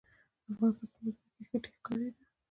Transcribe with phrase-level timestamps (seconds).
[0.03, 2.23] د افغانستان په منظره کې ښتې ښکاره ده.